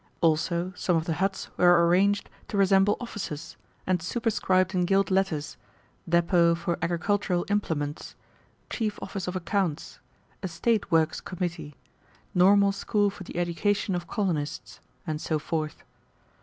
[0.19, 3.55] Also, some of the huts were arranged to resemble offices,
[3.85, 5.57] and superscribed in gilt letters
[6.09, 8.15] "Depot for Agricultural Implements,"
[8.71, 9.99] "Chief Office of Accounts,"
[10.41, 11.75] "Estate Works Committee,"
[12.33, 15.83] "Normal School for the Education of Colonists," and so forth.